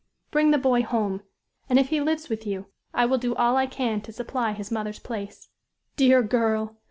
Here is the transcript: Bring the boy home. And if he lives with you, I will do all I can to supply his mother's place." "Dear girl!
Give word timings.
Bring 0.31 0.49
the 0.49 0.57
boy 0.57 0.81
home. 0.81 1.21
And 1.69 1.77
if 1.77 1.89
he 1.89 2.01
lives 2.01 2.27
with 2.27 2.47
you, 2.47 2.65
I 2.91 3.05
will 3.05 3.19
do 3.19 3.35
all 3.35 3.55
I 3.55 3.67
can 3.67 4.01
to 4.01 4.11
supply 4.11 4.51
his 4.53 4.71
mother's 4.71 4.97
place." 4.97 5.49
"Dear 5.95 6.23
girl! 6.23 6.77